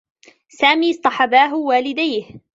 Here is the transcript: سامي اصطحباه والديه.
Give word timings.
سامي 0.49 0.89
اصطحباه 0.91 1.55
والديه. 1.55 2.25